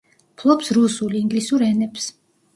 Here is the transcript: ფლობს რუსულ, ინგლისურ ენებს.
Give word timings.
ფლობს 0.43 0.71
რუსულ, 0.77 1.13
ინგლისურ 1.21 1.67
ენებს. 1.69 2.11